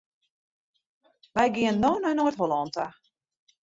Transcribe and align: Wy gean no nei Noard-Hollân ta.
Wy 1.33 1.45
gean 1.53 1.77
no 1.83 1.91
nei 1.99 2.13
Noard-Hollân 2.15 2.69
ta. 2.77 2.87